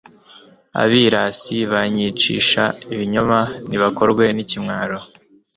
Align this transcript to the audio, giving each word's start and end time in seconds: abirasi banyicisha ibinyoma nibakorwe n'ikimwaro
abirasi 0.81 1.55
banyicisha 1.71 2.63
ibinyoma 2.93 3.39
nibakorwe 3.69 4.23
n'ikimwaro 4.35 4.99